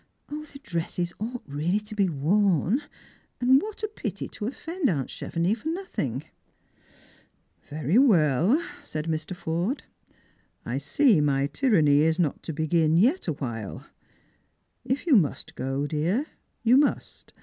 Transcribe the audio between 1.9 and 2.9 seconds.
be worn;